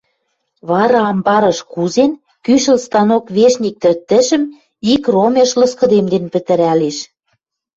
[0.69, 2.11] Вара, амбарыш кузен,
[2.45, 4.43] кӱшӹл станок вешник тӹртӹшӹм
[4.93, 6.97] ик ромеш лыскыдемден пӹтӹрӓлеш.